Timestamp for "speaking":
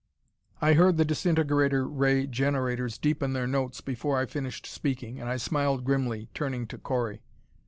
4.65-5.19